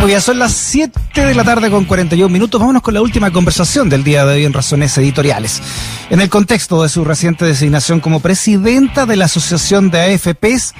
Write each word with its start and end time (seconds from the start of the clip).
Muy 0.00 0.08
bien, 0.08 0.20
son 0.22 0.38
las 0.38 0.52
7 0.52 0.98
de 1.14 1.34
la 1.34 1.44
tarde 1.44 1.70
con 1.70 1.84
41 1.84 2.28
minutos. 2.30 2.60
Vámonos 2.60 2.82
con 2.82 2.94
la 2.94 3.02
última 3.02 3.30
conversación 3.30 3.88
del 3.88 4.04
día 4.04 4.24
de 4.24 4.36
hoy 4.36 4.44
en 4.44 4.52
Razones 4.52 4.96
Editoriales. 4.96 5.60
En 6.08 6.20
el 6.20 6.30
contexto 6.30 6.82
de 6.82 6.88
su 6.88 7.04
reciente 7.04 7.44
designación 7.44 8.00
como 8.00 8.20
presidenta 8.20 9.06
de 9.06 9.16
la 9.16 9.26
Asociación 9.26 9.90
de 9.90 10.00
AFPs, 10.00 10.74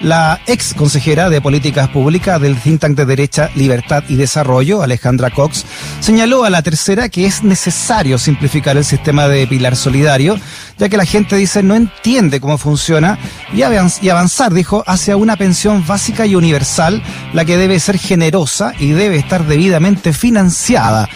la 0.00 0.40
ex 0.46 0.74
consejera 0.74 1.30
de 1.30 1.40
Políticas 1.40 1.88
Públicas 1.88 2.40
del 2.40 2.60
think 2.60 2.80
tank 2.80 2.96
de 2.96 3.06
derecha 3.06 3.50
Libertad 3.54 4.04
y 4.08 4.16
Desarrollo, 4.16 4.82
Alejandra 4.82 5.30
Cox, 5.30 5.64
señaló 6.00 6.44
a 6.44 6.50
la 6.50 6.62
tercera 6.62 7.08
que 7.08 7.24
es 7.24 7.42
necesario 7.42 8.18
simplificar 8.18 8.76
el 8.76 8.84
sistema 8.84 9.26
de 9.26 9.46
pilar 9.46 9.74
solidario, 9.74 10.38
ya 10.78 10.88
que 10.88 10.98
la 10.98 11.06
gente 11.06 11.36
dice 11.36 11.62
no 11.62 11.74
entiende 11.74 12.40
cómo 12.40 12.58
funciona 12.58 13.18
y 13.54 13.62
avanzar, 13.62 14.52
dijo, 14.52 14.84
hacia 14.86 15.16
una 15.16 15.36
pensión 15.36 15.86
básica 15.86 16.26
y 16.26 16.34
universal, 16.34 17.02
la 17.32 17.44
que 17.44 17.56
debe 17.56 17.80
ser 17.80 17.98
generosa 17.98 18.74
y 18.78 18.90
debe 18.90 19.16
estar 19.16 19.46
debidamente 19.46 19.76
financiada. 19.94 21.08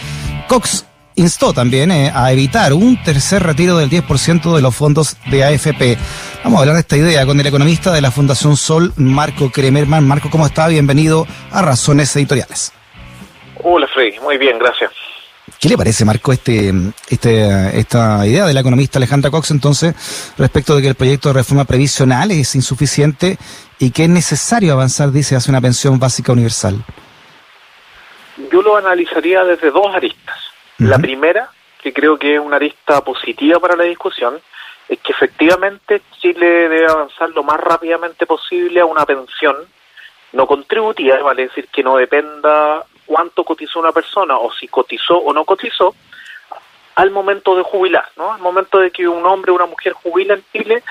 Cox 0.47 0.85
instó 1.15 1.53
también 1.53 1.91
eh, 1.91 2.11
a 2.13 2.31
evitar 2.31 2.73
un 2.73 3.01
tercer 3.03 3.43
retiro 3.43 3.77
del 3.77 3.89
10% 3.89 4.55
de 4.55 4.61
los 4.61 4.75
fondos 4.75 5.17
de 5.29 5.43
AFP. 5.43 5.97
Vamos 6.43 6.57
a 6.57 6.61
hablar 6.61 6.75
de 6.75 6.81
esta 6.81 6.97
idea 6.97 7.25
con 7.25 7.39
el 7.39 7.45
economista 7.45 7.91
de 7.91 8.01
la 8.01 8.11
Fundación 8.11 8.55
Sol, 8.55 8.93
Marco 8.95 9.51
Kremerman. 9.51 10.07
Marco, 10.07 10.29
¿cómo 10.29 10.45
está? 10.45 10.67
Bienvenido 10.67 11.27
a 11.51 11.61
Razones 11.61 12.15
Editoriales. 12.15 12.71
Hola, 13.63 13.87
Freddy. 13.93 14.19
Muy 14.19 14.37
bien, 14.37 14.57
gracias. 14.57 14.91
¿Qué 15.59 15.69
le 15.69 15.77
parece, 15.77 16.05
Marco, 16.05 16.33
este, 16.33 16.73
este, 17.09 17.77
esta 17.77 18.25
idea 18.25 18.47
de 18.47 18.53
la 18.53 18.61
economista 18.61 18.97
Alejandra 18.97 19.29
Cox, 19.29 19.51
entonces, 19.51 19.93
respecto 20.37 20.75
de 20.75 20.81
que 20.81 20.87
el 20.87 20.95
proyecto 20.95 21.29
de 21.29 21.33
reforma 21.33 21.65
previsional 21.65 22.31
es 22.31 22.55
insuficiente 22.55 23.37
y 23.77 23.91
que 23.91 24.05
es 24.05 24.09
necesario 24.09 24.73
avanzar, 24.73 25.11
dice, 25.11 25.35
hacia 25.35 25.51
una 25.51 25.61
pensión 25.61 25.99
básica 25.99 26.31
universal? 26.31 26.83
Yo 28.49 28.61
lo 28.61 28.77
analizaría 28.77 29.43
desde 29.43 29.71
dos 29.71 29.93
aristas. 29.93 30.39
La 30.77 30.97
primera, 30.97 31.49
que 31.81 31.93
creo 31.93 32.17
que 32.17 32.35
es 32.35 32.39
una 32.39 32.55
arista 32.55 33.01
positiva 33.03 33.59
para 33.59 33.75
la 33.75 33.83
discusión, 33.83 34.39
es 34.87 34.99
que 34.99 35.11
efectivamente 35.11 36.01
Chile 36.19 36.69
debe 36.69 36.85
avanzar 36.85 37.29
lo 37.29 37.43
más 37.43 37.59
rápidamente 37.59 38.25
posible 38.25 38.81
a 38.81 38.85
una 38.85 39.05
pensión 39.05 39.55
no 40.33 40.47
contributiva, 40.47 41.17
vale 41.21 41.43
decir 41.43 41.67
que 41.67 41.83
no 41.83 41.97
dependa 41.97 42.85
cuánto 43.05 43.43
cotizó 43.43 43.79
una 43.79 43.91
persona 43.91 44.37
o 44.37 44.51
si 44.51 44.67
cotizó 44.67 45.17
o 45.17 45.33
no 45.33 45.43
cotizó 45.43 45.93
al 46.95 47.11
momento 47.11 47.55
de 47.55 47.63
jubilar, 47.63 48.09
¿no? 48.15 48.33
Al 48.33 48.41
momento 48.41 48.79
de 48.79 48.91
que 48.91 49.07
un 49.07 49.25
hombre 49.25 49.51
o 49.51 49.55
una 49.55 49.65
mujer 49.65 49.93
jubila 49.93 50.33
en 50.33 50.43
Chile, 50.51 50.83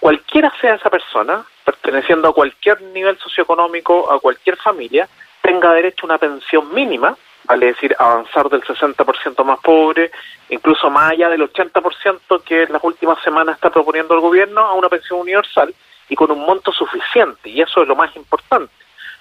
cualquiera 0.00 0.52
sea 0.60 0.74
esa 0.74 0.90
persona, 0.90 1.44
perteneciendo 1.64 2.28
a 2.28 2.34
cualquier 2.34 2.80
nivel 2.82 3.18
socioeconómico, 3.18 4.10
a 4.10 4.18
cualquier 4.18 4.56
familia, 4.56 5.08
tenga 5.42 5.72
derecho 5.72 6.06
a 6.06 6.06
una 6.06 6.18
pensión 6.18 6.72
mínima 6.72 7.16
vale 7.44 7.66
decir, 7.66 7.94
avanzar 7.98 8.48
del 8.48 8.62
60% 8.62 9.44
más 9.44 9.58
pobre, 9.60 10.10
incluso 10.48 10.90
más 10.90 11.12
allá 11.12 11.28
del 11.28 11.42
80% 11.42 12.42
que 12.44 12.64
en 12.64 12.72
las 12.72 12.84
últimas 12.84 13.22
semanas 13.22 13.56
está 13.56 13.70
proponiendo 13.70 14.14
el 14.14 14.20
gobierno, 14.20 14.60
a 14.60 14.74
una 14.74 14.88
pensión 14.88 15.20
universal 15.20 15.74
y 16.08 16.14
con 16.14 16.30
un 16.30 16.40
monto 16.40 16.72
suficiente, 16.72 17.48
y 17.48 17.60
eso 17.60 17.82
es 17.82 17.88
lo 17.88 17.96
más 17.96 18.14
importante, 18.16 18.72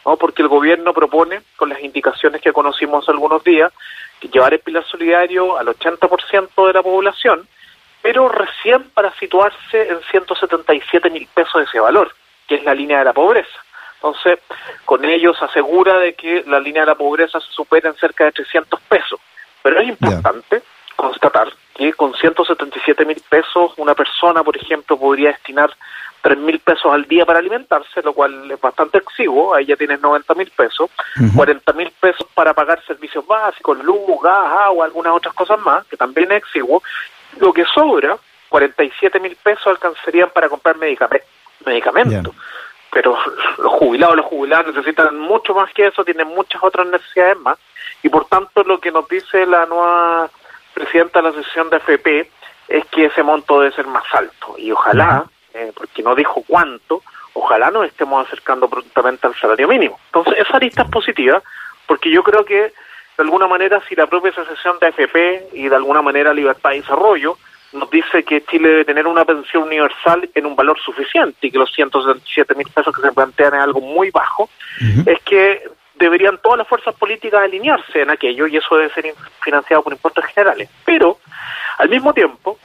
¿no? 0.05 0.17
porque 0.17 0.41
el 0.41 0.47
gobierno 0.47 0.94
propone, 0.94 1.41
con 1.55 1.69
las 1.69 1.81
indicaciones 1.81 2.41
que 2.41 2.53
conocimos 2.53 3.03
hace 3.03 3.11
algunos 3.11 3.44
días, 3.44 3.72
llevar 4.31 4.53
el 4.53 4.59
pilar 4.59 4.85
solidario 4.85 5.58
al 5.58 5.67
80% 5.67 6.67
de 6.67 6.73
la 6.73 6.83
población, 6.83 7.47
pero 8.02 8.30
recién 8.30 8.89
para 8.91 9.13
situarse 9.16 9.89
en 9.89 10.00
177 10.09 11.09
mil 11.09 11.28
pesos 11.33 11.53
de 11.56 11.63
ese 11.63 11.80
valor, 11.80 12.13
que 12.47 12.56
es 12.56 12.63
la 12.63 12.75
línea 12.75 13.00
de 13.00 13.06
la 13.06 13.13
pobreza. 13.13 13.59
Entonces, 14.03 14.39
con 14.83 15.05
ellos 15.05 15.38
asegura 15.41 15.99
de 15.99 16.16
que 16.16 16.44
la 16.47 16.59
línea 16.59 16.81
de 16.81 16.88
la 16.88 16.95
pobreza 16.95 17.39
se 17.39 17.52
supera 17.52 17.89
en 17.89 17.95
cerca 17.95 18.25
de 18.25 18.31
300 18.31 18.80
pesos. 18.81 19.19
Pero 19.61 19.80
es 19.80 19.89
importante 19.89 20.63
constatar 20.95 21.49
que 21.75 21.94
con 21.94 22.16
177 22.16 23.05
mil 23.05 23.22
pesos 23.29 23.73
una 23.77 23.94
persona, 23.94 24.44
por 24.44 24.57
ejemplo, 24.57 24.97
podría 24.97 25.29
destinar 25.29 25.69
3 26.23 26.38
mil 26.40 26.59
pesos 26.59 26.91
al 26.91 27.06
día 27.06 27.28
para 27.28 27.40
alimentarse, 27.40 28.01
lo 28.01 28.13
cual 28.13 28.50
es 28.50 28.59
bastante 28.59 28.97
exiguo, 28.97 29.53
ahí 29.53 29.66
ya 29.66 29.75
tienes 29.75 30.01
90 30.01 30.34
mil 30.34 30.50
pesos, 30.50 30.90
40 31.35 31.73
mil 31.73 31.91
pesos 32.00 32.25
para 32.34 32.56
pagar 32.56 32.84
servicios 32.85 33.25
básicos, 33.25 33.84
luz, 33.84 34.00
gas, 34.23 34.51
agua, 34.61 34.85
algunas 34.85 35.13
otras 35.13 35.35
cosas 35.35 35.59
más, 35.59 35.85
que 35.85 35.97
también 35.97 36.31
es 36.31 36.40
exiguo, 36.40 36.81
lo 37.40 37.53
que 37.53 37.66
sobra, 37.66 38.17
47 38.50 39.19
mil 39.19 39.35
pesos 39.35 39.67
alcanzarían 39.67 40.31
para 40.31 40.50
comprar 40.50 40.75
medicamentos 40.78 42.34
pero 42.91 43.18
los 43.57 43.72
jubilados, 43.74 44.18
los 44.18 44.25
jubilados 44.25 44.75
necesitan 44.75 45.18
mucho 45.18 45.53
más 45.53 45.72
que 45.74 45.88
eso, 45.88 46.03
tienen 46.03 46.28
muchas 46.28 46.62
otras 46.63 46.88
necesidades 46.88 47.38
más, 47.40 47.57
y 48.03 48.09
por 48.09 48.25
tanto 48.25 48.63
lo 48.63 48.79
que 48.79 48.91
nos 48.91 49.07
dice 49.07 49.46
la 49.46 49.66
nueva 49.66 50.29
presidenta 50.74 51.19
de 51.19 51.24
la 51.24 51.29
asociación 51.29 51.69
de 51.69 51.78
FP 51.78 52.31
es 52.68 52.85
que 52.85 53.06
ese 53.06 53.24
monto 53.24 53.59
debe 53.59 53.75
ser 53.75 53.88
más 53.88 54.03
alto, 54.13 54.56
y 54.57 54.72
ojalá, 54.72 55.25
eh, 55.53 55.72
porque 55.75 56.03
no 56.03 56.16
dijo 56.16 56.44
cuánto, 56.47 57.02
ojalá 57.34 57.72
nos 57.72 57.85
estemos 57.85 58.28
acercando 58.28 58.69
prontamente 58.69 59.28
al 59.28 59.35
salario 59.35 59.68
mínimo. 59.68 60.00
Entonces, 60.08 60.46
esa 60.46 60.59
lista 60.59 60.84
es 60.84 60.90
positiva, 60.90 61.41
porque 61.88 62.12
yo 62.12 62.23
creo 62.23 62.44
que 62.46 62.73
de 63.18 63.23
alguna 63.23 63.47
manera 63.47 63.81
si 63.88 63.96
la 63.96 64.08
propia 64.08 64.31
asociación 64.31 64.79
de 64.79 64.88
AFP 64.88 65.50
y 65.53 65.69
de 65.69 65.75
alguna 65.75 66.02
manera 66.02 66.34
Libertad 66.34 66.72
y 66.72 66.81
Desarrollo 66.81 67.38
nos 67.74 67.90
dice 67.90 68.24
que 68.24 68.44
Chile 68.46 68.70
debe 68.70 68.86
tener 68.86 69.08
una 69.08 69.26
pensión 69.26 69.64
universal 69.64 70.30
en 70.34 70.46
un 70.46 70.56
valor 70.56 70.80
suficiente 70.80 71.48
y 71.48 71.52
que 71.52 71.58
los 71.58 71.72
167 71.72 72.56
mil 72.56 72.68
pesos 72.68 72.96
que 72.96 73.02
se 73.02 73.12
plantean 73.12 73.54
es 73.54 73.62
algo 73.62 73.82
muy 73.82 74.12
bajo, 74.12 74.50
es 75.06 75.20
que 75.22 75.64
deberían 75.96 76.40
todas 76.42 76.58
las 76.58 76.68
fuerzas 76.68 76.96
políticas 76.96 77.42
alinearse 77.44 78.02
en 78.02 78.09
aquello 78.09 78.48
y 78.48 78.58
eso 78.58 78.76
debe 78.76 78.94
ser 78.94 79.14
financiado 79.42 79.84
por 79.84 79.94
impuestos 79.94 80.26
generales. 80.26 80.70
Pero, 80.84 81.20
al 81.78 81.90
mismo 81.90 82.14
tiempo, 82.14 82.58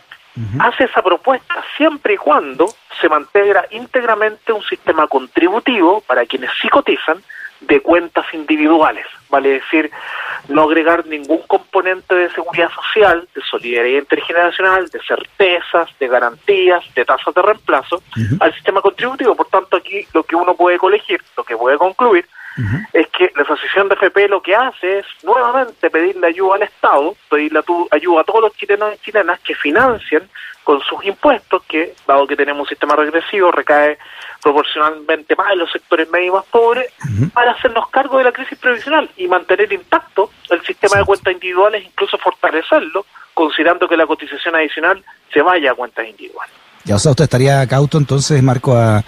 hace 0.58 0.84
esa 0.84 1.02
propuesta 1.02 1.64
siempre 1.76 2.14
y 2.14 2.16
cuando 2.16 2.66
se 3.00 3.08
mantenga 3.08 3.66
íntegramente 3.70 4.52
un 4.52 4.62
sistema 4.62 5.06
contributivo 5.06 6.00
para 6.00 6.26
quienes 6.26 6.50
sí 6.60 6.68
cotizan 6.68 7.22
de 7.60 7.80
cuentas 7.80 8.26
individuales, 8.34 9.06
vale 9.30 9.50
decir, 9.50 9.90
no 10.48 10.62
agregar 10.62 11.06
ningún 11.06 11.42
componente 11.46 12.14
de 12.14 12.30
seguridad 12.30 12.70
social, 12.70 13.28
de 13.34 13.42
solidaridad 13.42 14.00
intergeneracional, 14.00 14.88
de 14.88 15.00
certezas, 15.06 15.90
de 15.98 16.08
garantías, 16.08 16.84
de 16.94 17.04
tasas 17.04 17.34
de 17.34 17.42
reemplazo 17.42 18.02
al 18.40 18.54
sistema 18.54 18.80
contributivo. 18.80 19.34
Por 19.34 19.48
tanto, 19.48 19.76
aquí 19.76 20.06
lo 20.14 20.22
que 20.22 20.36
uno 20.36 20.54
puede 20.54 20.78
colegir, 20.78 21.20
lo 21.36 21.44
que 21.44 21.56
puede 21.56 21.78
concluir, 21.78 22.26
es 22.92 23.06
que 23.08 23.30
la 23.36 23.42
Asociación 23.42 23.88
de 23.88 23.94
FP 23.96 24.28
lo 24.28 24.40
que 24.40 24.54
hace 24.54 25.00
es 25.00 25.06
nuevamente 25.22 25.90
pedirle 25.90 26.28
ayuda 26.28 26.56
al 26.56 26.62
Estado, 26.62 27.14
pedirle 27.28 27.60
ayuda 27.90 28.20
a 28.20 28.24
todos 28.24 28.40
los 28.40 28.56
chilenos 28.56 28.94
y 28.94 28.98
chilenas 28.98 29.40
que 29.40 29.54
financien 29.54 30.28
con 30.64 30.80
sus 30.80 31.04
impuestos, 31.04 31.62
que 31.68 31.94
dado 32.08 32.26
que 32.26 32.34
tenemos 32.34 32.62
un 32.62 32.68
sistema 32.68 32.96
regresivo, 32.96 33.52
recae 33.52 33.98
proporcionalmente 34.42 35.36
más 35.36 35.52
en 35.52 35.58
los 35.58 35.70
sectores 35.70 36.10
medios 36.10 36.34
más 36.34 36.44
pobres, 36.46 36.92
para 37.32 37.52
hacernos 37.52 37.88
cargo 37.90 38.18
de 38.18 38.24
la 38.24 38.32
crisis 38.32 38.58
previsional 38.58 39.08
y 39.16 39.28
mantener 39.28 39.72
intacto 39.72 40.30
el 40.50 40.60
sistema 40.64 40.98
de 40.98 41.04
cuentas 41.04 41.32
individuales, 41.34 41.84
incluso 41.84 42.18
fortalecerlo, 42.18 43.06
considerando 43.32 43.86
que 43.86 43.96
la 43.96 44.06
cotización 44.06 44.56
adicional 44.56 45.04
se 45.32 45.40
vaya 45.40 45.70
a 45.70 45.74
cuentas 45.74 46.06
individuales. 46.08 46.54
Ya, 46.84 46.94
o 46.94 46.98
sea, 46.98 47.10
usted 47.10 47.24
estaría 47.24 47.66
cauto 47.66 47.98
entonces, 47.98 48.42
Marco, 48.42 48.76
a, 48.76 49.02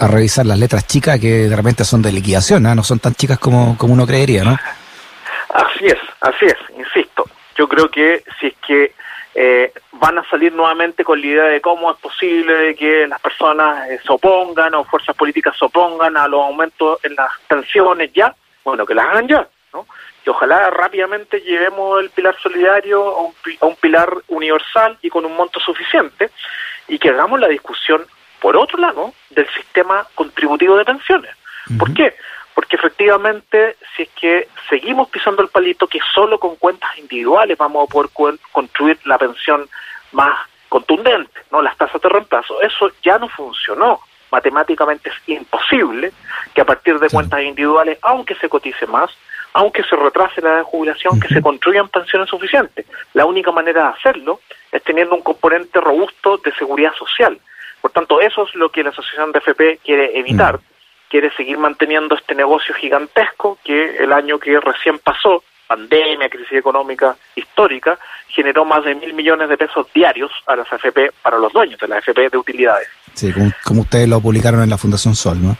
a 0.00 0.08
revisar 0.08 0.46
las 0.46 0.58
letras 0.58 0.86
chicas 0.86 1.20
que 1.20 1.48
de 1.48 1.54
repente 1.54 1.84
son 1.84 2.00
de 2.00 2.10
liquidación, 2.10 2.62
¿no? 2.62 2.74
no 2.74 2.82
son 2.82 2.98
tan 3.00 3.14
chicas 3.14 3.38
como, 3.38 3.76
como 3.76 3.92
uno 3.92 4.06
creería, 4.06 4.42
¿no? 4.42 4.56
Así 5.50 5.86
es, 5.86 5.98
así 6.22 6.46
es, 6.46 6.56
insisto. 6.78 7.24
Yo 7.54 7.68
creo 7.68 7.90
que 7.90 8.24
si 8.40 8.46
es 8.46 8.54
que 8.66 8.94
eh, 9.34 9.72
van 9.92 10.18
a 10.18 10.28
salir 10.30 10.54
nuevamente 10.54 11.04
con 11.04 11.20
la 11.20 11.26
idea 11.26 11.44
de 11.44 11.60
cómo 11.60 11.92
es 11.92 11.98
posible 11.98 12.74
que 12.76 13.06
las 13.06 13.20
personas 13.20 13.90
eh, 13.90 14.00
se 14.02 14.10
opongan 14.10 14.74
o 14.74 14.84
fuerzas 14.84 15.14
políticas 15.14 15.54
se 15.58 15.66
opongan 15.66 16.16
a 16.16 16.26
los 16.26 16.46
aumentos 16.46 16.98
en 17.02 17.14
las 17.14 17.30
tensiones 17.46 18.10
ya, 18.14 18.34
bueno, 18.64 18.86
que 18.86 18.94
las 18.94 19.06
hagan 19.06 19.28
ya, 19.28 19.46
¿no? 19.74 19.86
Y 20.24 20.30
ojalá 20.30 20.70
rápidamente 20.70 21.40
llevemos 21.40 22.00
el 22.00 22.08
pilar 22.08 22.36
solidario 22.42 23.02
a 23.02 23.20
un, 23.20 23.34
a 23.60 23.66
un 23.66 23.76
pilar 23.76 24.10
universal 24.28 24.96
y 25.02 25.10
con 25.10 25.26
un 25.26 25.36
monto 25.36 25.60
suficiente 25.60 26.30
y 26.88 26.98
que 26.98 27.10
hagamos 27.10 27.38
la 27.38 27.48
discusión 27.48 28.06
por 28.40 28.56
otro 28.56 28.78
lado, 28.78 29.12
del 29.30 29.48
sistema 29.50 30.06
contributivo 30.14 30.76
de 30.76 30.84
pensiones. 30.84 31.30
¿Por 31.78 31.92
qué? 31.94 32.14
Porque 32.54 32.76
efectivamente, 32.76 33.76
si 33.94 34.02
es 34.02 34.08
que 34.10 34.48
seguimos 34.68 35.08
pisando 35.08 35.42
el 35.42 35.48
palito 35.48 35.86
que 35.86 36.00
solo 36.14 36.40
con 36.40 36.56
cuentas 36.56 36.90
individuales 36.98 37.56
vamos 37.56 37.88
a 37.88 37.92
poder 37.92 38.38
construir 38.50 38.98
la 39.04 39.18
pensión 39.18 39.68
más 40.12 40.34
contundente, 40.68 41.40
no 41.50 41.62
las 41.62 41.76
tasas 41.76 42.00
de 42.00 42.08
reemplazo, 42.08 42.60
eso 42.62 42.90
ya 43.02 43.18
no 43.18 43.28
funcionó. 43.28 44.00
Matemáticamente 44.30 45.10
es 45.10 45.16
imposible 45.26 46.12
que 46.54 46.60
a 46.60 46.64
partir 46.64 46.98
de 46.98 47.10
cuentas 47.10 47.42
individuales, 47.42 47.98
aunque 48.02 48.36
se 48.36 48.48
cotice 48.48 48.86
más, 48.86 49.10
aunque 49.52 49.82
se 49.82 49.96
retrase 49.96 50.40
la 50.40 50.50
edad 50.50 50.58
de 50.58 50.64
jubilación, 50.64 51.18
que 51.18 51.28
se 51.28 51.42
construyan 51.42 51.88
pensiones 51.88 52.28
suficientes. 52.28 52.86
La 53.14 53.26
única 53.26 53.50
manera 53.50 53.82
de 53.82 53.88
hacerlo 53.88 54.40
es 54.70 54.82
teniendo 54.84 55.16
un 55.16 55.22
componente 55.22 55.80
robusto 55.80 56.38
de 56.38 56.52
seguridad 56.52 56.94
social. 56.94 57.38
Por 57.80 57.90
tanto, 57.92 58.20
eso 58.20 58.46
es 58.46 58.54
lo 58.54 58.70
que 58.70 58.82
la 58.82 58.90
Asociación 58.90 59.32
de 59.32 59.38
FP 59.38 59.80
quiere 59.84 60.18
evitar. 60.18 60.56
Mm. 60.56 60.62
quiere 61.10 61.32
seguir 61.36 61.58
manteniendo 61.58 62.14
este 62.14 62.36
negocio 62.36 62.72
gigantesco 62.74 63.58
que 63.64 63.96
el 63.96 64.12
año 64.12 64.38
que 64.38 64.60
recién 64.60 65.00
pasó, 65.00 65.42
pandemia, 65.66 66.28
crisis 66.28 66.58
económica 66.58 67.16
histórica, 67.34 67.98
generó 68.28 68.64
más 68.64 68.84
de 68.84 68.94
mil 68.94 69.12
millones 69.14 69.48
de 69.48 69.56
pesos 69.56 69.86
diarios 69.92 70.30
a 70.46 70.54
las 70.54 70.72
AFP 70.72 71.10
para 71.20 71.38
los 71.38 71.52
dueños 71.52 71.80
de 71.80 71.88
las 71.88 71.98
AFP 71.98 72.30
de 72.30 72.38
utilidades. 72.38 72.88
Sí, 73.14 73.32
como, 73.64 73.82
ustedes 73.82 74.08
lo 74.08 74.20
publicaron 74.20 74.62
en 74.62 74.70
la 74.70 74.78
Fundación 74.78 75.16
Sol, 75.16 75.42
¿no? 75.42 75.56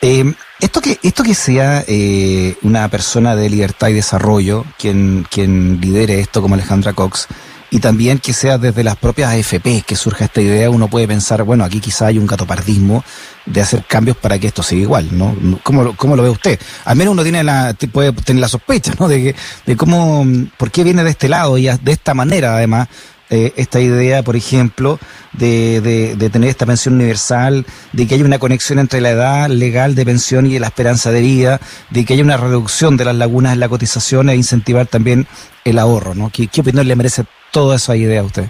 Eh, 0.00 0.24
esto 0.60 0.80
que 0.80 0.98
esto 1.02 1.22
que 1.22 1.34
sea 1.34 1.82
eh, 1.88 2.54
una 2.62 2.88
persona 2.88 3.34
de 3.34 3.48
libertad 3.48 3.88
y 3.88 3.94
desarrollo 3.94 4.64
quien 4.78 5.26
quien 5.30 5.80
lidere 5.80 6.20
esto 6.20 6.42
como 6.42 6.54
Alejandra 6.54 6.92
Cox 6.92 7.28
y 7.70 7.80
también 7.80 8.18
que 8.18 8.32
sea 8.32 8.58
desde 8.58 8.84
las 8.84 8.96
propias 8.96 9.32
AFP 9.32 9.82
que 9.86 9.96
surja 9.96 10.26
esta 10.26 10.40
idea, 10.40 10.70
uno 10.70 10.88
puede 10.88 11.08
pensar, 11.08 11.42
bueno, 11.42 11.64
aquí 11.64 11.80
quizá 11.80 12.06
hay 12.06 12.18
un 12.18 12.26
gatopardismo 12.26 13.04
de 13.44 13.60
hacer 13.60 13.84
cambios 13.84 14.16
para 14.16 14.38
que 14.38 14.46
esto 14.48 14.62
siga 14.62 14.82
igual, 14.82 15.08
¿no? 15.16 15.36
¿Cómo, 15.62 15.96
cómo 15.96 16.16
lo 16.16 16.22
ve 16.22 16.30
usted? 16.30 16.60
Al 16.84 16.96
menos 16.96 17.12
uno 17.12 17.22
tiene 17.22 17.42
la, 17.42 17.74
puede 17.92 18.12
tener 18.12 18.40
la 18.40 18.48
sospecha, 18.48 18.92
¿no? 18.98 19.08
De, 19.08 19.22
que, 19.22 19.36
de 19.66 19.76
cómo, 19.76 20.24
por 20.56 20.70
qué 20.70 20.84
viene 20.84 21.04
de 21.04 21.10
este 21.10 21.28
lado 21.28 21.58
y 21.58 21.64
de 21.66 21.92
esta 21.92 22.14
manera, 22.14 22.56
además, 22.56 22.88
eh, 23.28 23.52
esta 23.56 23.80
idea, 23.80 24.22
por 24.22 24.36
ejemplo, 24.36 24.98
de, 25.32 25.80
de, 25.80 26.30
tener 26.30 26.48
esta 26.48 26.64
pensión 26.64 26.94
universal, 26.94 27.66
de 27.92 28.06
que 28.06 28.14
haya 28.14 28.24
una 28.24 28.38
conexión 28.38 28.78
entre 28.78 29.00
la 29.00 29.10
edad 29.10 29.48
legal 29.48 29.94
de 29.96 30.04
pensión 30.04 30.46
y 30.46 30.58
la 30.58 30.68
esperanza 30.68 31.10
de 31.10 31.20
vida, 31.20 31.60
de 31.90 32.04
que 32.04 32.14
haya 32.14 32.22
una 32.22 32.36
reducción 32.36 32.96
de 32.96 33.04
las 33.04 33.16
lagunas 33.16 33.54
en 33.54 33.60
la 33.60 33.68
cotización 33.68 34.28
e 34.28 34.36
incentivar 34.36 34.86
también 34.86 35.26
el 35.64 35.78
ahorro, 35.78 36.14
¿no? 36.14 36.30
¿Qué, 36.32 36.48
opinión 36.60 36.86
le 36.86 36.94
merece 36.94 37.24
toda 37.50 37.76
esa 37.76 37.96
idea 37.96 38.20
a 38.20 38.24
usted? 38.24 38.44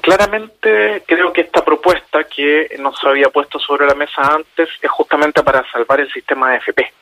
Claramente 0.00 1.02
creo 1.06 1.32
que 1.32 1.42
esta 1.42 1.64
propuesta 1.64 2.24
que 2.24 2.76
no 2.80 2.92
se 2.94 3.08
había 3.08 3.28
puesto 3.28 3.58
sobre 3.58 3.86
la 3.86 3.94
mesa 3.94 4.22
antes 4.22 4.68
es 4.80 4.90
justamente 4.90 5.42
para 5.42 5.64
salvar 5.70 6.00
el 6.00 6.10
sistema 6.12 6.50
de 6.50 6.56
FP. 6.58 6.92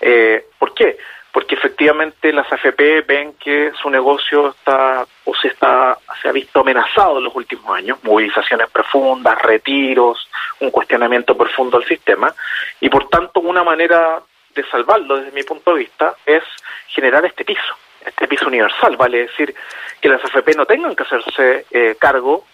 Eh, 0.00 0.46
¿Por 0.58 0.74
qué? 0.74 0.96
Porque 1.32 1.54
efectivamente 1.54 2.32
las 2.32 2.50
AFP 2.52 3.02
ven 3.06 3.34
que 3.34 3.72
su 3.80 3.88
negocio 3.88 4.50
está 4.50 5.06
o 5.24 5.34
se 5.34 5.48
está 5.48 5.98
se 6.20 6.28
ha 6.28 6.32
visto 6.32 6.60
amenazado 6.60 7.18
en 7.18 7.24
los 7.24 7.34
últimos 7.34 7.76
años, 7.76 7.98
movilizaciones 8.02 8.68
profundas, 8.70 9.40
retiros, 9.42 10.28
un 10.60 10.70
cuestionamiento 10.70 11.36
profundo 11.36 11.78
del 11.78 11.88
sistema 11.88 12.34
y 12.80 12.88
por 12.88 13.08
tanto 13.08 13.40
una 13.40 13.62
manera 13.62 14.20
de 14.54 14.64
salvarlo 14.64 15.16
desde 15.16 15.32
mi 15.32 15.42
punto 15.42 15.72
de 15.72 15.80
vista 15.80 16.16
es 16.26 16.42
generar 16.88 17.24
este 17.24 17.44
piso, 17.44 17.74
este 18.04 18.26
piso 18.26 18.46
universal, 18.46 18.96
vale 18.96 19.26
decir 19.26 19.54
que 20.00 20.08
las 20.08 20.24
AFP 20.24 20.56
no 20.56 20.66
tengan 20.66 20.96
que 20.96 21.04
hacerse 21.04 21.66
eh, 21.70 21.96
cargo 21.98 22.44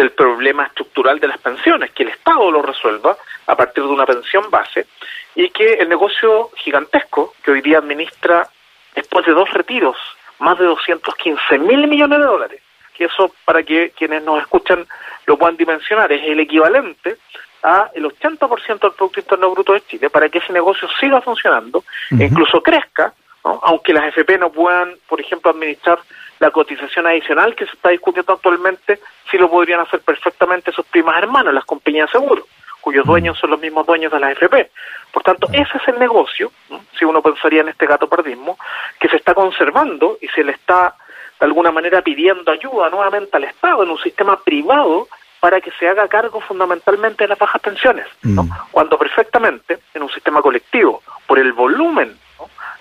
del 0.00 0.12
problema 0.12 0.64
estructural 0.64 1.20
de 1.20 1.28
las 1.28 1.36
pensiones, 1.36 1.90
que 1.90 2.04
el 2.04 2.08
Estado 2.08 2.50
lo 2.50 2.62
resuelva 2.62 3.18
a 3.46 3.54
partir 3.54 3.84
de 3.84 3.90
una 3.90 4.06
pensión 4.06 4.48
base 4.48 4.86
y 5.34 5.50
que 5.50 5.74
el 5.74 5.90
negocio 5.90 6.48
gigantesco 6.56 7.34
que 7.44 7.50
hoy 7.50 7.60
día 7.60 7.78
administra 7.78 8.48
después 8.94 9.26
de 9.26 9.32
dos 9.32 9.50
retiros 9.52 9.98
más 10.38 10.58
de 10.58 10.64
215 10.64 11.58
mil 11.58 11.86
millones 11.86 12.18
de 12.18 12.24
dólares, 12.24 12.62
que 12.94 13.04
eso 13.04 13.30
para 13.44 13.62
que 13.62 13.90
quienes 13.90 14.22
nos 14.22 14.40
escuchan 14.40 14.86
lo 15.26 15.36
puedan 15.36 15.58
dimensionar, 15.58 16.10
es 16.10 16.22
el 16.24 16.40
equivalente 16.40 17.18
a 17.62 17.90
el 17.94 18.04
80% 18.04 18.80
del 18.80 18.92
Producto 18.92 19.20
Interno 19.20 19.50
Bruto 19.50 19.74
de 19.74 19.82
Chile, 19.82 20.08
para 20.08 20.30
que 20.30 20.38
ese 20.38 20.54
negocio 20.54 20.88
siga 20.98 21.20
funcionando 21.20 21.84
e 22.18 22.24
incluso 22.24 22.62
crezca, 22.62 23.12
aunque 23.42 23.92
las 23.92 24.04
FP 24.08 24.38
no 24.38 24.50
puedan, 24.50 24.96
por 25.06 25.20
ejemplo, 25.20 25.50
administrar 25.50 25.98
la 26.40 26.50
cotización 26.50 27.06
adicional 27.06 27.54
que 27.54 27.66
se 27.66 27.72
está 27.72 27.90
discutiendo 27.90 28.32
actualmente, 28.32 29.00
sí 29.30 29.38
lo 29.38 29.48
podrían 29.48 29.80
hacer 29.80 30.00
perfectamente 30.00 30.72
sus 30.72 30.86
primas 30.86 31.16
hermanas, 31.18 31.54
las 31.54 31.64
compañías 31.64 32.08
de 32.08 32.18
seguros 32.18 32.44
cuyos 32.80 33.04
dueños 33.06 33.38
son 33.38 33.50
los 33.50 33.60
mismos 33.60 33.86
dueños 33.86 34.10
de 34.10 34.18
la 34.18 34.28
AFP. 34.28 34.70
Por 35.12 35.22
tanto, 35.22 35.48
ese 35.52 35.76
es 35.76 35.88
el 35.88 35.98
negocio, 35.98 36.50
si 36.98 37.04
uno 37.04 37.20
pensaría 37.20 37.60
en 37.60 37.68
este 37.68 37.86
gato 37.86 38.08
pardismo, 38.08 38.58
que 38.98 39.08
se 39.08 39.16
está 39.16 39.34
conservando 39.34 40.18
y 40.20 40.28
se 40.28 40.42
le 40.42 40.52
está 40.52 40.94
de 41.38 41.46
alguna 41.46 41.70
manera 41.70 42.02
pidiendo 42.02 42.50
ayuda 42.50 42.90
nuevamente 42.90 43.36
al 43.36 43.44
Estado 43.44 43.82
en 43.82 43.90
un 43.90 43.98
sistema 43.98 44.38
privado 44.40 45.08
para 45.40 45.60
que 45.60 45.70
se 45.72 45.88
haga 45.88 46.06
cargo 46.06 46.40
fundamentalmente 46.40 47.24
de 47.24 47.28
las 47.28 47.38
bajas 47.38 47.62
pensiones, 47.62 48.06
mm. 48.22 48.40
cuando 48.70 48.98
perfectamente 48.98 49.78
en 49.94 50.02
un 50.02 50.10
sistema 50.10 50.42
colectivo, 50.42 51.02
por 51.26 51.38
el 51.38 51.52
volumen 51.52 52.18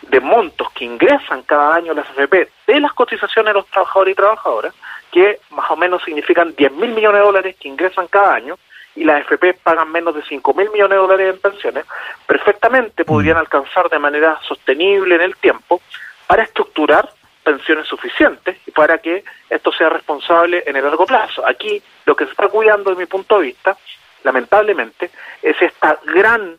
de 0.10 0.20
montos 0.20 0.72
que 0.72 0.86
ingresan 0.86 1.44
cada 1.44 1.76
año 1.76 1.94
las 1.94 2.10
AFP 2.10 2.50
de 2.68 2.80
las 2.80 2.94
cotizaciones 2.94 3.54
de 3.54 3.60
los 3.60 3.68
trabajadores 3.68 4.14
y 4.14 4.16
trabajadoras, 4.16 4.74
que 5.12 5.40
más 5.52 5.70
o 5.72 5.76
menos 5.76 6.04
significan 6.04 6.56
10 6.56 6.72
mil 6.74 6.92
millones 6.92 7.22
de 7.22 7.26
dólares 7.26 7.56
que 7.60 7.68
ingresan 7.68 8.08
cada 8.08 8.34
año, 8.34 8.58
y 8.96 9.04
las 9.04 9.22
AFP 9.22 9.54
pagan 9.64 9.92
menos 9.92 10.16
de 10.16 10.24
5 10.24 10.54
mil 10.54 10.70
millones 10.72 10.96
de 10.96 11.02
dólares 11.02 11.36
en 11.36 11.42
pensiones, 11.42 11.86
perfectamente 12.26 13.06
podrían 13.06 13.38
mm. 13.38 13.40
alcanzar 13.40 13.90
de 13.90 14.00
manera 14.00 14.40
sostenible 14.48 15.16
en 15.16 15.22
el 15.22 15.36
tiempo 15.38 15.82
para 16.28 16.44
estructurar 16.44 17.10
pensiones 17.44 17.88
suficientes 17.88 18.58
y 18.66 18.72
para 18.72 18.98
que 18.98 19.24
esto 19.50 19.72
sea 19.72 19.90
responsable 19.90 20.64
en 20.66 20.76
el 20.76 20.84
largo 20.84 21.06
plazo. 21.06 21.48
Aquí 21.48 21.82
lo 22.06 22.16
que 22.16 22.26
se 22.26 22.32
está 22.32 22.48
cuidando, 22.48 22.90
desde 22.90 23.02
mi 23.02 23.08
punto 23.08 23.40
de 23.40 23.48
vista, 23.48 23.78
lamentablemente, 24.24 25.10
es 25.42 25.60
esta 25.62 25.98
gran, 26.06 26.58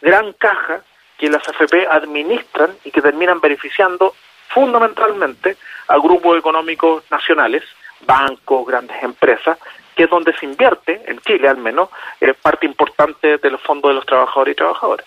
gran 0.00 0.32
caja 0.34 0.82
que 1.18 1.28
las 1.28 1.46
AFP 1.48 1.86
administran 1.90 2.70
y 2.84 2.90
que 2.90 3.02
terminan 3.02 3.40
beneficiando 3.40 4.14
fundamentalmente 4.48 5.56
a 5.88 5.98
grupos 5.98 6.38
económicos 6.38 7.04
nacionales, 7.10 7.62
bancos, 8.06 8.66
grandes 8.66 9.02
empresas, 9.02 9.58
que 9.94 10.04
es 10.04 10.10
donde 10.10 10.32
se 10.36 10.46
invierte, 10.46 11.02
en 11.06 11.18
Chile 11.20 11.48
al 11.48 11.58
menos, 11.58 11.88
es 12.20 12.34
parte 12.36 12.66
importante 12.66 13.38
de 13.38 13.50
los 13.50 13.60
fondos 13.62 13.90
de 13.90 13.94
los 13.94 14.06
trabajadores 14.06 14.52
y 14.52 14.56
trabajadoras. 14.56 15.06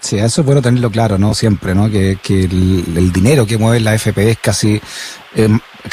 Sí, 0.00 0.18
eso 0.18 0.40
es 0.42 0.46
bueno 0.46 0.60
tenerlo 0.60 0.90
claro, 0.90 1.16
¿no? 1.16 1.32
Siempre, 1.34 1.74
¿no? 1.74 1.90
Que, 1.90 2.18
que 2.22 2.44
el, 2.44 3.12
dinero 3.12 3.46
que 3.46 3.56
mueve 3.56 3.80
la 3.80 3.94
FP 3.94 4.30
es 4.30 4.38
casi 4.38 4.80
eh, 5.34 5.48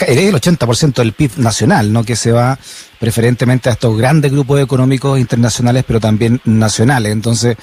el 0.07 0.33
80% 0.33 0.93
del 0.95 1.13
PIB 1.13 1.37
nacional, 1.37 1.91
¿no? 1.91 2.03
Que 2.03 2.15
se 2.15 2.31
va 2.31 2.57
preferentemente 2.99 3.69
a 3.69 3.73
estos 3.73 3.97
grandes 3.97 4.31
grupos 4.31 4.61
económicos 4.61 5.19
internacionales, 5.19 5.83
pero 5.85 5.99
también 5.99 6.39
nacionales. 6.45 7.11
Entonces, 7.11 7.57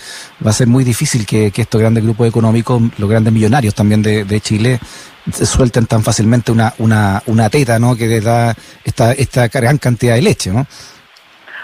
va 0.45 0.51
a 0.51 0.55
ser 0.55 0.67
muy 0.67 0.85
difícil 0.85 1.27
que, 1.27 1.53
estos 1.55 1.81
grandes 1.81 2.05
grupos 2.05 2.29
económicos, 2.29 2.81
los 2.99 3.09
grandes 3.09 3.33
millonarios 3.33 3.75
también 3.75 4.03
de, 4.03 4.41
Chile, 4.41 4.79
suelten 5.33 5.87
tan 5.87 6.03
fácilmente 6.03 6.53
una, 6.53 6.75
una, 6.79 7.23
una 7.27 7.51
teta, 7.51 7.79
¿no? 7.79 7.97
Que 7.97 8.07
les 8.07 8.25
da 8.25 8.55
esta, 8.85 9.13
esta 9.13 9.49
gran 9.49 9.79
cantidad 9.79 10.15
de 10.15 10.23
leche, 10.23 10.51
¿no? 10.51 10.67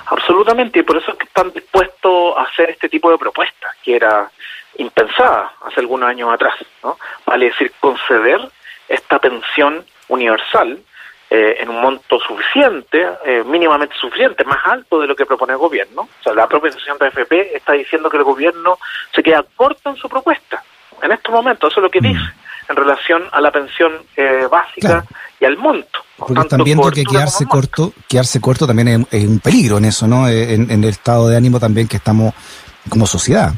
Absolutamente, 0.06 0.78
y 0.78 0.82
por 0.82 0.96
eso 0.96 1.12
es 1.12 1.18
que 1.18 1.26
están 1.26 1.52
dispuestos 1.52 2.36
a 2.36 2.42
hacer 2.42 2.70
este 2.70 2.88
tipo 2.88 3.10
de 3.10 3.18
propuestas, 3.18 3.72
que 3.82 3.96
era 3.96 4.30
impensada 4.78 5.52
hace 5.66 5.80
algunos 5.80 6.08
años 6.08 6.32
atrás, 6.32 6.54
¿no? 6.82 6.98
Vale 7.24 7.46
decir, 7.46 7.72
conceder 7.80 8.40
esta 8.88 9.18
pensión 9.18 9.84
universal 10.08 10.78
eh, 11.28 11.56
en 11.58 11.68
un 11.68 11.80
monto 11.80 12.20
suficiente, 12.20 13.04
eh, 13.24 13.42
mínimamente 13.44 13.94
suficiente, 14.00 14.44
más 14.44 14.58
alto 14.64 15.00
de 15.00 15.08
lo 15.08 15.16
que 15.16 15.26
propone 15.26 15.54
el 15.54 15.58
gobierno. 15.58 16.02
O 16.02 16.22
sea, 16.22 16.32
la 16.32 16.46
propia 16.46 16.70
asociación 16.70 16.98
de 16.98 17.06
AFP 17.06 17.56
está 17.56 17.72
diciendo 17.72 18.08
que 18.08 18.16
el 18.16 18.22
gobierno 18.22 18.78
se 19.12 19.22
queda 19.22 19.44
corto 19.56 19.90
en 19.90 19.96
su 19.96 20.08
propuesta. 20.08 20.62
En 21.02 21.10
estos 21.10 21.32
momentos, 21.32 21.72
eso 21.72 21.80
es 21.80 21.84
lo 21.84 21.90
que 21.90 22.00
mm. 22.00 22.04
dice 22.04 22.32
en 22.68 22.76
relación 22.76 23.24
a 23.32 23.40
la 23.40 23.50
pensión 23.50 23.92
eh, 24.16 24.46
básica 24.50 25.04
y 25.40 25.44
al 25.44 25.56
monto. 25.56 26.00
Porque 26.16 26.40
están 26.40 26.64
viendo 26.64 26.90
que 26.90 27.04
quedarse 27.04 27.44
corto, 27.46 27.92
quedarse 28.08 28.40
corto 28.40 28.66
también 28.66 29.06
es, 29.10 29.24
un 29.24 29.40
peligro 29.40 29.78
en 29.78 29.84
eso, 29.84 30.06
¿no? 30.06 30.28
En, 30.28 30.70
en 30.70 30.84
el 30.84 30.90
estado 30.90 31.28
de 31.28 31.36
ánimo 31.36 31.60
también 31.60 31.86
que 31.86 31.96
estamos 31.96 32.34
como 32.88 33.06
sociedad. 33.06 33.52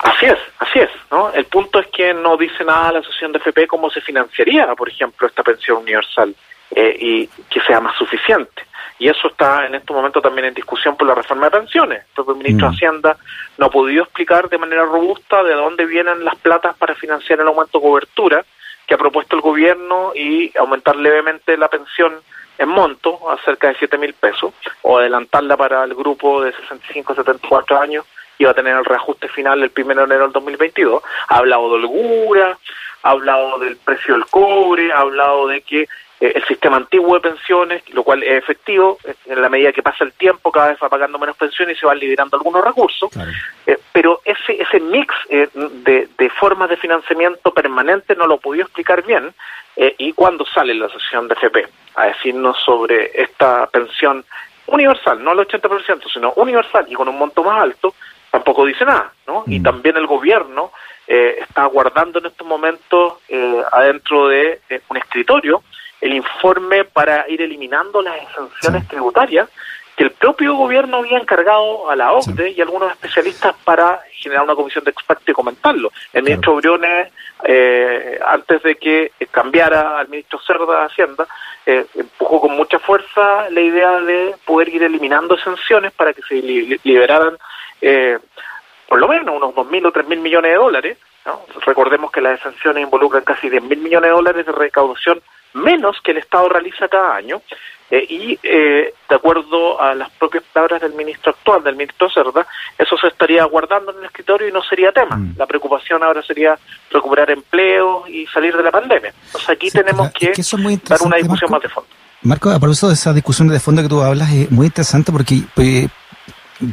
Así 0.00 0.26
es, 0.26 0.38
así 0.58 0.78
es, 0.80 0.90
¿no? 1.10 1.32
El 1.32 1.44
punto 1.46 1.78
es 1.78 1.86
que 1.88 2.12
no 2.14 2.36
dice 2.36 2.64
nada 2.64 2.92
la 2.92 2.98
asociación 3.00 3.32
de 3.32 3.38
FP 3.38 3.66
cómo 3.66 3.90
se 3.90 4.00
financiaría, 4.00 4.66
por 4.74 4.88
ejemplo, 4.88 5.26
esta 5.26 5.42
pensión 5.42 5.78
universal 5.78 6.34
eh, 6.70 6.96
y 6.98 7.26
que 7.48 7.60
sea 7.60 7.80
más 7.80 7.96
suficiente. 7.96 8.62
Y 8.98 9.08
eso 9.08 9.28
está 9.28 9.66
en 9.66 9.74
este 9.74 9.92
momento 9.92 10.22
también 10.22 10.46
en 10.46 10.54
discusión 10.54 10.96
por 10.96 11.06
la 11.06 11.14
reforma 11.14 11.46
de 11.46 11.58
pensiones. 11.58 11.98
El 11.98 12.14
propio 12.14 12.34
ministro 12.34 12.66
de 12.66 12.72
mm. 12.72 12.74
Hacienda 12.74 13.16
no 13.58 13.66
ha 13.66 13.70
podido 13.70 14.04
explicar 14.04 14.48
de 14.48 14.58
manera 14.58 14.84
robusta 14.84 15.42
de 15.42 15.54
dónde 15.54 15.84
vienen 15.84 16.24
las 16.24 16.36
platas 16.36 16.76
para 16.76 16.94
financiar 16.94 17.40
el 17.40 17.46
aumento 17.46 17.78
de 17.78 17.84
cobertura 17.84 18.44
que 18.86 18.94
ha 18.94 18.98
propuesto 18.98 19.36
el 19.36 19.42
gobierno 19.42 20.12
y 20.14 20.56
aumentar 20.56 20.96
levemente 20.96 21.56
la 21.56 21.68
pensión 21.68 22.14
en 22.58 22.68
monto 22.68 23.30
a 23.30 23.36
cerca 23.44 23.68
de 23.68 23.74
7 23.78 23.98
mil 23.98 24.14
pesos 24.14 24.54
o 24.82 24.98
adelantarla 24.98 25.56
para 25.56 25.84
el 25.84 25.94
grupo 25.94 26.42
de 26.42 26.52
65 26.52 27.12
a 27.12 27.16
74 27.16 27.80
años 27.80 28.06
iba 28.38 28.50
a 28.50 28.54
tener 28.54 28.76
el 28.76 28.84
reajuste 28.84 29.28
final 29.28 29.62
el 29.62 29.72
1 29.76 29.94
de 29.94 30.02
enero 30.04 30.24
del 30.24 30.32
2022. 30.32 31.02
Ha 31.28 31.36
hablado 31.36 31.68
de 31.68 31.74
holgura, 31.76 32.58
ha 33.02 33.10
hablado 33.10 33.58
del 33.58 33.76
precio 33.76 34.14
del 34.14 34.26
cobre, 34.26 34.92
ha 34.92 35.00
hablado 35.00 35.48
de 35.48 35.62
que 35.62 35.88
eh, 36.18 36.32
el 36.34 36.44
sistema 36.44 36.78
antiguo 36.78 37.14
de 37.14 37.28
pensiones, 37.28 37.82
lo 37.92 38.02
cual 38.02 38.22
es 38.22 38.42
efectivo, 38.42 38.98
eh, 39.04 39.14
en 39.26 39.42
la 39.42 39.50
medida 39.50 39.72
que 39.72 39.82
pasa 39.82 40.02
el 40.02 40.14
tiempo 40.14 40.50
cada 40.50 40.68
vez 40.68 40.78
va 40.82 40.88
pagando 40.88 41.18
menos 41.18 41.36
pensiones 41.36 41.76
y 41.76 41.80
se 41.80 41.86
van 41.86 41.98
liberando 41.98 42.38
algunos 42.38 42.64
recursos, 42.64 43.10
eh, 43.66 43.78
pero 43.92 44.22
ese, 44.24 44.60
ese 44.60 44.80
mix 44.80 45.14
de, 45.28 46.08
de, 46.16 46.30
formas 46.30 46.70
de 46.70 46.78
financiamiento 46.78 47.52
permanente 47.52 48.16
no 48.16 48.26
lo 48.26 48.38
podido 48.38 48.64
explicar 48.64 49.04
bien 49.04 49.34
y 49.76 50.14
cuando 50.14 50.46
sale 50.46 50.74
la 50.74 50.86
asociación 50.86 51.28
de 51.28 51.34
FP 51.34 51.66
a 51.96 52.06
decirnos 52.06 52.56
sobre 52.64 53.10
esta 53.14 53.66
pensión 53.66 54.24
universal, 54.68 55.22
no 55.22 55.32
al 55.32 55.38
80%, 55.38 56.10
sino 56.10 56.32
universal 56.36 56.86
y 56.88 56.94
con 56.94 57.08
un 57.08 57.18
monto 57.18 57.44
más 57.44 57.60
alto, 57.60 57.94
tampoco 58.36 58.66
dice 58.66 58.84
nada, 58.84 59.12
¿no? 59.26 59.44
Y 59.46 59.60
mm. 59.60 59.62
también 59.62 59.96
el 59.96 60.06
gobierno 60.06 60.70
eh, 61.08 61.38
está 61.40 61.64
guardando 61.64 62.18
en 62.18 62.26
estos 62.26 62.46
momentos 62.46 63.14
eh, 63.30 63.62
adentro 63.72 64.28
de 64.28 64.60
un 64.90 64.96
escritorio 64.98 65.62
el 66.02 66.12
informe 66.12 66.84
para 66.84 67.24
ir 67.30 67.40
eliminando 67.40 68.02
las 68.02 68.16
exenciones 68.20 68.86
tributarias 68.88 69.48
que 69.96 70.04
el 70.04 70.10
propio 70.10 70.54
gobierno 70.54 70.98
había 70.98 71.18
encargado 71.18 71.90
a 71.90 71.96
la 71.96 72.12
OCDE 72.12 72.50
y 72.50 72.60
a 72.60 72.64
algunos 72.64 72.92
especialistas 72.92 73.54
para 73.64 74.02
generar 74.12 74.44
una 74.44 74.54
comisión 74.54 74.84
de 74.84 74.90
expertos 74.90 75.26
y 75.26 75.32
comentarlo. 75.32 75.90
El 76.12 76.22
ministro 76.22 76.56
Briones, 76.56 77.10
eh, 77.44 78.20
antes 78.26 78.62
de 78.62 78.76
que 78.76 79.12
cambiara 79.30 79.98
al 79.98 80.08
ministro 80.08 80.38
Cerda 80.46 80.80
de 80.80 80.86
Hacienda, 80.86 81.26
eh, 81.64 81.86
empujó 81.94 82.42
con 82.42 82.56
mucha 82.56 82.78
fuerza 82.78 83.48
la 83.48 83.60
idea 83.60 84.00
de 84.00 84.34
poder 84.44 84.68
ir 84.68 84.82
eliminando 84.82 85.34
exenciones 85.34 85.92
para 85.92 86.12
que 86.12 86.22
se 86.22 86.34
liberaran 86.34 87.38
eh, 87.80 88.18
por 88.88 88.98
lo 88.98 89.08
menos 89.08 89.34
unos 89.34 89.54
2.000 89.54 89.86
o 89.86 89.92
3.000 89.92 90.18
millones 90.18 90.50
de 90.50 90.56
dólares. 90.56 90.98
Recordemos 91.64 92.12
que 92.12 92.20
las 92.20 92.34
exenciones 92.34 92.84
involucran 92.84 93.24
casi 93.24 93.48
10.000 93.48 93.78
millones 93.78 94.10
de 94.10 94.14
dólares 94.14 94.46
de 94.46 94.52
recaudación 94.52 95.20
menos 95.56 95.96
que 96.02 96.12
el 96.12 96.18
Estado 96.18 96.48
realiza 96.48 96.88
cada 96.88 97.16
año. 97.16 97.42
Eh, 97.88 98.04
y 98.08 98.38
eh, 98.42 98.94
de 99.08 99.14
acuerdo 99.14 99.80
a 99.80 99.94
las 99.94 100.10
propias 100.10 100.42
palabras 100.52 100.82
del 100.82 100.94
ministro 100.94 101.30
actual, 101.30 101.62
del 101.62 101.76
ministro 101.76 102.10
Cerda, 102.10 102.44
eso 102.76 102.96
se 102.96 103.06
estaría 103.06 103.44
guardando 103.44 103.92
en 103.92 103.98
el 103.98 104.06
escritorio 104.06 104.48
y 104.48 104.52
no 104.52 104.60
sería 104.62 104.90
tema. 104.90 105.16
Mm. 105.16 105.34
La 105.36 105.46
preocupación 105.46 106.02
ahora 106.02 106.20
sería 106.22 106.58
recuperar 106.90 107.30
empleo 107.30 108.04
y 108.08 108.26
salir 108.26 108.56
de 108.56 108.64
la 108.64 108.72
pandemia. 108.72 109.14
Entonces 109.26 109.48
aquí 109.48 109.70
tenemos 109.70 110.10
que, 110.10 110.32
dar 110.88 111.02
una 111.02 111.16
discusión 111.16 111.50
más 111.50 111.62
de 111.62 111.68
fondo. 111.68 111.88
Marco, 112.22 112.50
a 112.50 112.58
propósito 112.58 112.88
de 112.88 112.94
esa 112.94 113.12
discusión 113.12 113.46
de 113.46 113.60
fondo 113.60 113.82
que 113.82 113.88
tú 113.88 114.00
hablas, 114.02 114.32
es 114.32 114.50
muy 114.50 114.66
interesante 114.66 115.12
porque 115.12 115.42
eh, 115.58 115.88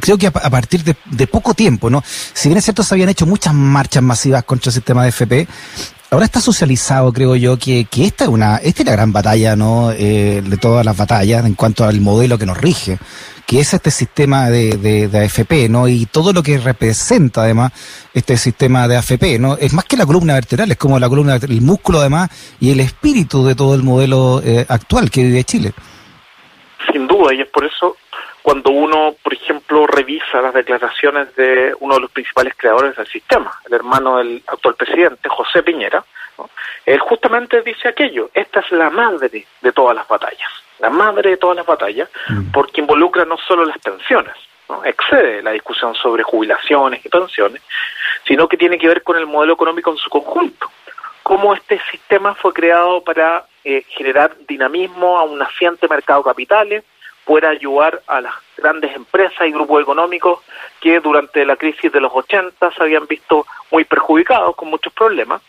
creo 0.00 0.18
que 0.18 0.26
a, 0.26 0.30
partir 0.32 0.82
de, 0.82 0.96
de, 1.04 1.26
poco 1.26 1.54
tiempo, 1.54 1.90
¿no? 1.90 2.02
Si 2.04 2.48
bien 2.48 2.58
es 2.58 2.64
cierto, 2.64 2.82
se 2.82 2.94
habían 2.94 3.08
hecho 3.08 3.26
muchas 3.26 3.54
marchas 3.54 4.02
masivas 4.02 4.44
contra 4.44 4.70
el 4.70 4.74
sistema 4.74 5.02
de 5.02 5.10
FP, 5.10 5.46
ahora 6.10 6.26
está 6.26 6.40
socializado, 6.40 7.12
creo 7.12 7.36
yo, 7.36 7.58
que, 7.58 7.86
que 7.86 8.04
esta 8.04 8.24
es 8.24 8.30
una, 8.30 8.56
esta 8.56 8.82
es 8.82 8.86
la 8.86 8.92
gran 8.92 9.12
batalla, 9.12 9.56
¿no? 9.56 9.90
Eh, 9.92 10.42
de 10.44 10.56
todas 10.56 10.84
las 10.84 10.96
batallas 10.96 11.44
en 11.44 11.54
cuanto 11.54 11.84
al 11.84 12.00
modelo 12.00 12.38
que 12.38 12.46
nos 12.46 12.56
rige, 12.56 12.98
que 13.46 13.60
es 13.60 13.74
este 13.74 13.90
sistema 13.90 14.48
de, 14.48 14.76
de, 15.08 15.18
AFP, 15.18 15.68
¿no? 15.68 15.88
Y 15.88 16.06
todo 16.06 16.32
lo 16.32 16.42
que 16.42 16.58
representa, 16.58 17.42
además, 17.42 17.72
este 18.14 18.36
sistema 18.36 18.88
de 18.88 18.96
AFP, 18.96 19.38
¿no? 19.38 19.56
Es 19.56 19.72
más 19.72 19.84
que 19.84 19.96
la 19.96 20.06
columna 20.06 20.34
vertebral, 20.34 20.70
es 20.70 20.78
como 20.78 20.98
la 20.98 21.08
columna, 21.08 21.36
el 21.36 21.60
músculo, 21.60 22.00
además, 22.00 22.30
y 22.60 22.70
el 22.70 22.80
espíritu 22.80 23.44
de 23.44 23.54
todo 23.54 23.74
el 23.74 23.82
modelo 23.82 24.40
eh, 24.44 24.64
actual 24.68 25.10
que 25.10 25.24
vive 25.24 25.44
Chile. 25.44 25.72
Sin 26.92 27.06
duda, 27.06 27.34
y 27.34 27.40
es 27.40 27.48
por 27.48 27.64
eso 27.64 27.96
cuando 28.44 28.72
uno, 28.72 29.16
por 29.22 29.32
ejemplo, 29.32 29.86
revisa 29.86 30.42
las 30.42 30.52
declaraciones 30.52 31.34
de 31.34 31.74
uno 31.80 31.94
de 31.94 32.00
los 32.02 32.10
principales 32.10 32.52
creadores 32.54 32.94
del 32.94 33.06
sistema, 33.06 33.50
el 33.66 33.72
hermano 33.72 34.18
del 34.18 34.42
actual 34.46 34.74
presidente, 34.74 35.30
José 35.30 35.62
Piñera, 35.62 36.04
él 36.84 36.98
justamente 36.98 37.62
dice 37.62 37.88
aquello, 37.88 38.28
esta 38.34 38.60
es 38.60 38.70
la 38.72 38.90
madre 38.90 39.46
de 39.62 39.72
todas 39.72 39.96
las 39.96 40.06
batallas, 40.06 40.50
la 40.78 40.90
madre 40.90 41.30
de 41.30 41.36
todas 41.38 41.56
las 41.56 41.64
batallas, 41.64 42.10
mm. 42.28 42.50
porque 42.52 42.82
involucra 42.82 43.24
no 43.24 43.38
solo 43.38 43.64
las 43.64 43.78
pensiones, 43.78 44.34
¿no? 44.68 44.84
excede 44.84 45.40
la 45.40 45.52
discusión 45.52 45.94
sobre 45.94 46.22
jubilaciones 46.22 47.02
y 47.02 47.08
pensiones, 47.08 47.62
sino 48.26 48.46
que 48.46 48.58
tiene 48.58 48.76
que 48.76 48.88
ver 48.88 49.02
con 49.02 49.16
el 49.16 49.24
modelo 49.24 49.54
económico 49.54 49.90
en 49.90 49.96
su 49.96 50.10
conjunto, 50.10 50.70
cómo 51.22 51.54
este 51.54 51.80
sistema 51.90 52.34
fue 52.34 52.52
creado 52.52 53.02
para 53.02 53.46
eh, 53.64 53.86
generar 53.88 54.36
dinamismo 54.46 55.18
a 55.18 55.24
un 55.24 55.38
naciente 55.38 55.88
mercado 55.88 56.22
de 56.22 56.28
capitales, 56.28 56.84
pueda 57.24 57.48
ayudar 57.50 58.02
a 58.06 58.20
las 58.20 58.34
grandes 58.56 58.94
empresas 58.94 59.46
y 59.46 59.52
grupos 59.52 59.82
económicos 59.82 60.40
que 60.80 61.00
durante 61.00 61.44
la 61.44 61.56
crisis 61.56 61.90
de 61.90 62.00
los 62.00 62.12
80 62.14 62.70
se 62.72 62.82
habían 62.82 63.06
visto 63.06 63.46
muy 63.70 63.84
perjudicados 63.84 64.54
con 64.56 64.68
muchos 64.68 64.92
problemas. 64.92 65.42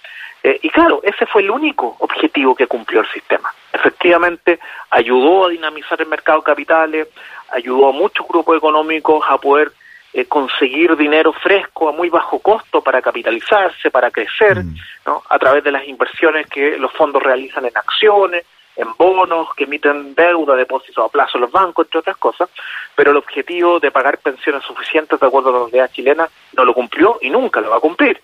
Eh, 0.44 0.60
y 0.62 0.70
claro, 0.70 1.02
ese 1.04 1.26
fue 1.26 1.42
el 1.42 1.50
único 1.50 1.96
objetivo 2.00 2.56
que 2.56 2.68
cumplió 2.68 3.02
el 3.02 3.08
sistema. 3.08 3.54
Efectivamente, 3.74 4.60
ayudó 4.92 5.46
a 5.46 5.50
dinamizar 5.50 6.00
el 6.00 6.08
mercado 6.08 6.40
de 6.40 6.46
capitales, 6.46 7.08
ayudó 7.52 7.90
a 7.90 7.92
muchos 7.92 8.28
grupos 8.28 8.58
económicos 8.58 9.26
a 9.28 9.38
poder 9.38 9.72
eh, 10.14 10.26
conseguir 10.26 10.96
dinero 10.96 11.34
fresco 11.34 11.90
a 11.90 11.92
muy 11.92 12.10
bajo 12.10 12.40
costo 12.40 12.82
para 12.82 13.02
capitalizarse, 13.02 13.92
para 13.92 14.12
crecer, 14.12 14.64
mm. 14.64 14.76
¿no? 15.06 15.24
a 15.28 15.38
través 15.40 15.64
de 15.64 15.72
las 15.72 15.86
inversiones 15.88 16.48
que 16.48 16.78
los 16.78 16.92
fondos 16.94 17.22
realizan 17.22 17.66
en 17.66 17.76
acciones, 17.76 18.46
en 18.76 18.94
bonos 18.98 19.48
que 19.56 19.66
emiten 19.66 20.16
deuda, 20.16 20.56
depósitos 20.56 21.06
a 21.06 21.10
plazo 21.10 21.38
en 21.38 21.44
los 21.44 21.52
bancos, 21.52 21.88
entre 21.88 22.00
otras 22.00 22.18
cosas, 22.18 22.50
pero 22.96 23.12
el 23.12 23.18
objetivo 23.18 23.80
de 23.80 23.92
pagar 23.92 24.18
pensiones 24.18 24.64
suficientes 24.64 25.20
de 25.20 25.28
acuerdo 25.28 25.50
a 25.50 25.54
la 25.54 25.66
unidad 25.66 25.92
chilena 25.92 26.30
no 26.54 26.66
lo 26.66 26.74
cumplió 26.74 27.18
y 27.22 27.30
nunca 27.30 27.62
lo 27.62 27.70
va 27.70 27.78
a 27.78 27.82
cumplir. 27.82 28.22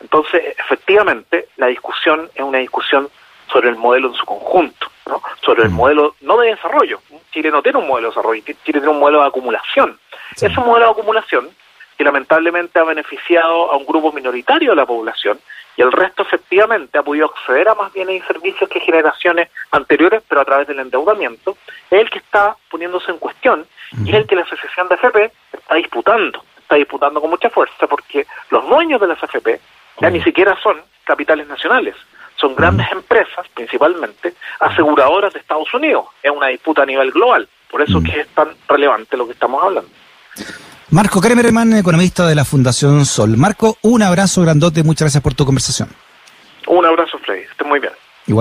Entonces, 0.00 0.56
efectivamente, 0.58 1.48
la 1.56 1.68
discusión 1.68 2.28
es 2.34 2.42
una 2.42 2.58
discusión 2.58 3.08
sobre 3.52 3.68
el 3.68 3.76
modelo 3.76 4.08
en 4.08 4.14
su 4.14 4.26
conjunto, 4.26 4.88
¿no? 5.06 5.22
sobre 5.42 5.64
el 5.64 5.70
mm. 5.70 5.74
modelo 5.74 6.14
no 6.22 6.38
de 6.38 6.48
desarrollo. 6.48 7.00
Chile 7.30 7.50
no 7.50 7.62
tiene 7.62 7.78
un 7.78 7.86
modelo 7.86 8.08
de 8.08 8.14
desarrollo, 8.14 8.42
Chile 8.44 8.58
tiene 8.64 8.88
un 8.88 8.98
modelo 8.98 9.20
de 9.20 9.28
acumulación. 9.28 9.98
Ese 10.34 10.48
modelo 10.48 10.86
de 10.86 10.92
acumulación 10.92 11.50
que 12.02 12.06
lamentablemente 12.06 12.80
ha 12.80 12.82
beneficiado 12.82 13.70
a 13.70 13.76
un 13.76 13.86
grupo 13.86 14.10
minoritario 14.10 14.70
de 14.70 14.76
la 14.76 14.86
población 14.86 15.38
y 15.76 15.82
el 15.82 15.92
resto 15.92 16.22
efectivamente 16.22 16.98
ha 16.98 17.02
podido 17.04 17.26
acceder 17.26 17.68
a 17.68 17.76
más 17.76 17.92
bienes 17.92 18.20
y 18.20 18.26
servicios 18.26 18.68
que 18.68 18.80
generaciones 18.80 19.50
anteriores, 19.70 20.20
pero 20.28 20.40
a 20.40 20.44
través 20.44 20.66
del 20.66 20.80
endeudamiento, 20.80 21.56
es 21.88 22.00
el 22.00 22.10
que 22.10 22.18
está 22.18 22.56
poniéndose 22.68 23.12
en 23.12 23.18
cuestión 23.18 23.64
y 24.04 24.10
es 24.10 24.16
el 24.16 24.26
que 24.26 24.34
la 24.34 24.42
Asociación 24.42 24.88
de 24.88 24.96
FP 24.96 25.30
está 25.52 25.76
disputando, 25.76 26.42
está 26.58 26.74
disputando 26.74 27.20
con 27.20 27.30
mucha 27.30 27.50
fuerza 27.50 27.86
porque 27.86 28.26
los 28.50 28.68
dueños 28.68 29.00
de 29.00 29.06
las 29.06 29.22
AFP 29.22 29.60
ya 30.00 30.10
ni 30.10 30.20
siquiera 30.22 30.58
son 30.60 30.82
capitales 31.04 31.46
nacionales, 31.46 31.94
son 32.34 32.56
grandes 32.56 32.90
empresas, 32.90 33.46
principalmente 33.54 34.34
aseguradoras 34.58 35.32
de 35.32 35.38
Estados 35.38 35.72
Unidos. 35.72 36.06
Es 36.20 36.32
una 36.32 36.48
disputa 36.48 36.82
a 36.82 36.86
nivel 36.86 37.12
global, 37.12 37.48
por 37.70 37.80
eso 37.80 38.02
que 38.02 38.22
es 38.22 38.28
tan 38.34 38.48
relevante 38.66 39.16
lo 39.16 39.26
que 39.26 39.34
estamos 39.34 39.62
hablando. 39.62 39.90
Marco 40.92 41.22
Kremerman, 41.22 41.72
economista 41.72 42.26
de 42.26 42.34
la 42.34 42.44
Fundación 42.44 43.06
Sol. 43.06 43.38
Marco, 43.38 43.78
un 43.80 44.02
abrazo 44.02 44.42
grandote, 44.42 44.82
muchas 44.82 45.06
gracias 45.06 45.22
por 45.22 45.32
tu 45.32 45.46
conversación. 45.46 45.88
Un 46.66 46.84
abrazo, 46.84 47.18
Freddy, 47.24 47.44
esté 47.50 47.64
muy 47.64 47.80
bien. 47.80 47.94